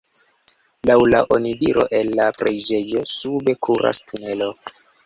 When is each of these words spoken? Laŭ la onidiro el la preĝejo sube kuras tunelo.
Laŭ 0.89 0.95
la 1.11 1.19
onidiro 1.37 1.85
el 1.99 2.11
la 2.23 2.27
preĝejo 2.41 3.07
sube 3.13 3.59
kuras 3.69 4.07
tunelo. 4.11 4.55